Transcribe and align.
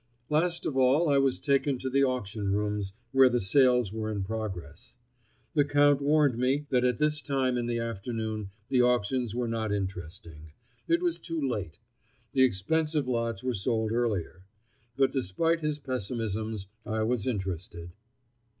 Last 0.31 0.65
of 0.65 0.75
all 0.75 1.09
I 1.09 1.19
was 1.19 1.39
taken 1.39 1.77
to 1.77 1.87
the 1.87 2.03
auction 2.03 2.51
rooms, 2.53 2.93
where 3.11 3.29
the 3.29 3.39
sales 3.39 3.93
were 3.93 4.09
in 4.11 4.23
progress. 4.23 4.95
The 5.53 5.63
Count 5.63 6.01
warned 6.01 6.39
me 6.39 6.65
that 6.71 6.83
at 6.83 6.97
this 6.97 7.21
time 7.21 7.55
in 7.55 7.67
the 7.67 7.77
afternoon 7.77 8.49
the 8.67 8.81
auctions 8.81 9.35
were 9.35 9.47
not 9.47 9.71
interesting. 9.71 10.53
It 10.87 11.03
was 11.03 11.19
too 11.19 11.47
late. 11.47 11.77
The 12.33 12.41
expensive 12.41 13.07
lots 13.07 13.43
were 13.43 13.53
sold 13.53 13.91
earlier. 13.91 14.43
But 14.97 15.11
despite 15.11 15.59
his 15.59 15.77
pessimisms, 15.77 16.65
I 16.83 17.03
was 17.03 17.27
interested. 17.27 17.91